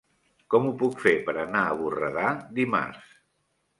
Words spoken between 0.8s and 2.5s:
puc fer per anar a Borredà